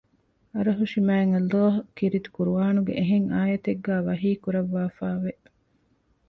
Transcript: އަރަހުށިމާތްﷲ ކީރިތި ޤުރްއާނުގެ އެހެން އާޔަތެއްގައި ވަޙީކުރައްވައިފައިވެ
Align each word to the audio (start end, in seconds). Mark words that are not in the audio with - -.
އަރަހުށިމާތްﷲ 0.53 1.93
ކީރިތި 1.95 2.29
ޤުރްއާނުގެ 2.35 2.93
އެހެން 2.97 3.27
އާޔަތެއްގައި 3.33 4.03
ވަޙީކުރައްވައިފައިވެ 4.07 5.31